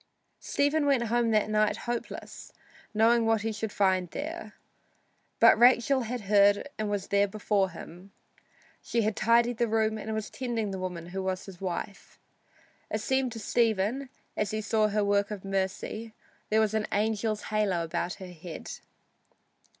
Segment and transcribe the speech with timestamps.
[0.39, 2.51] Stephen went home that night hopeless,
[2.91, 4.53] knowing what he should find there.
[5.39, 8.11] But Rachel had heard and was there before him.
[8.81, 12.17] She had tidied the room and was tending the woman who was his wife.
[12.89, 16.15] It seemed to Stephen, as he saw her in her work of mercy,
[16.49, 18.71] there was an angel's halo about her head.